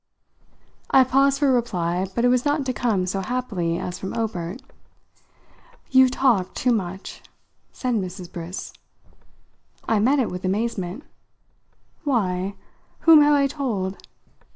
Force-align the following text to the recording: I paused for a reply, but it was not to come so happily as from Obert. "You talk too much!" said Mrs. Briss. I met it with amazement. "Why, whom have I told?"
I 0.89 1.03
paused 1.03 1.37
for 1.37 1.47
a 1.49 1.51
reply, 1.51 2.07
but 2.15 2.25
it 2.25 2.29
was 2.29 2.43
not 2.43 2.65
to 2.65 2.73
come 2.73 3.05
so 3.05 3.21
happily 3.21 3.77
as 3.77 3.99
from 3.99 4.15
Obert. 4.15 4.59
"You 5.91 6.09
talk 6.09 6.55
too 6.55 6.71
much!" 6.73 7.21
said 7.71 7.93
Mrs. 7.93 8.31
Briss. 8.31 8.73
I 9.87 9.99
met 9.99 10.17
it 10.17 10.31
with 10.31 10.43
amazement. 10.43 11.03
"Why, 12.03 12.55
whom 13.01 13.21
have 13.21 13.35
I 13.35 13.45
told?" 13.45 13.97